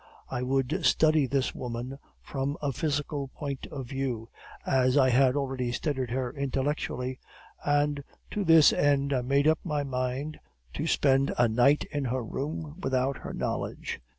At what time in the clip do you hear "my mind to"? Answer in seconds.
9.63-10.87